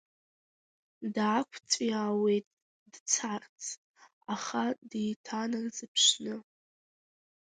[1.13, 2.47] Даақәҵәиаауеит
[2.91, 3.63] дцарц,
[4.33, 6.35] аха деиҭанарзыԥшны.